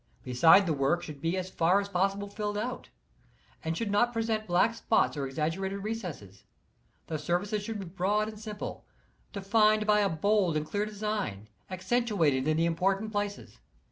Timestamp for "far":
1.51-1.79